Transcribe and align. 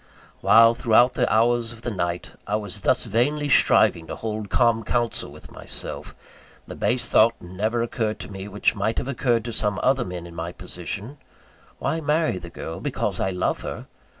While, 0.39 0.73
throughout 0.73 1.13
the 1.13 1.31
hours 1.31 1.71
of 1.71 1.83
the 1.83 1.91
night, 1.91 2.33
I 2.47 2.55
was 2.55 2.81
thus 2.81 3.05
vainly 3.05 3.49
striving 3.49 4.07
to 4.07 4.15
hold 4.15 4.49
calm 4.49 4.83
counsel 4.83 5.31
with 5.31 5.51
myself; 5.51 6.15
the 6.65 6.73
base 6.73 7.07
thought 7.07 7.39
never 7.39 7.83
occurred 7.83 8.17
to 8.21 8.31
me, 8.31 8.47
which 8.47 8.73
might 8.75 8.97
have 8.97 9.07
occurred 9.07 9.45
to 9.45 9.53
some 9.53 9.79
other 9.83 10.03
men, 10.03 10.25
in 10.25 10.33
my 10.33 10.53
position: 10.53 11.19
Why 11.77 12.01
marry 12.01 12.39
the 12.39 12.49
girl, 12.49 12.79
because 12.79 13.19
I 13.19 13.29
love 13.29 13.61
her? 13.61 13.85